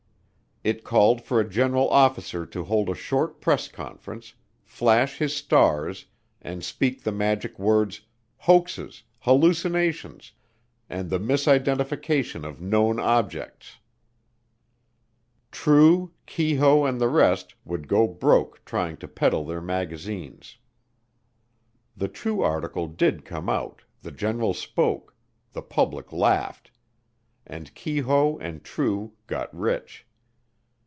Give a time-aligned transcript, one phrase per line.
[0.63, 6.05] It called for a general officer to hold a short press conference, flash his stars,
[6.39, 8.01] and speak the magic words
[8.37, 10.33] "hoaxes, hallucinations,
[10.87, 13.77] and the misidentification of known objects,"
[15.51, 20.57] True, Keyhoe and the rest would go broke trying to peddle their magazines.
[21.97, 25.15] The True article did come out, the general spoke,
[25.53, 26.69] the public laughed,
[27.47, 30.05] and Keyhoe and True got rich.